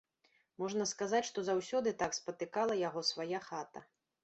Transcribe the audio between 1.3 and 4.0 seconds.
заўсёды так спатыкала яго свая хата.